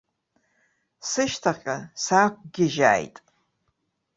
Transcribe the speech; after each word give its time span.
Сышьҭахьҟа 1.09 1.77
саақәгьежьааит. 2.03 3.15